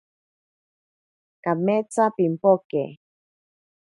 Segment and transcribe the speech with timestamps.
[1.43, 2.83] Kametsa pimpoke.